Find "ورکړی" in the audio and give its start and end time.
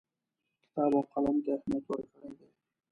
1.87-2.29